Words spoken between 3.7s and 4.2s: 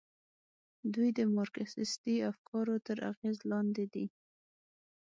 دي.